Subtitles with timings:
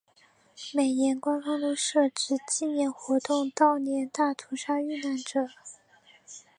[0.73, 5.45] 每年官方都设置纪念活动悼念大屠杀遇难者。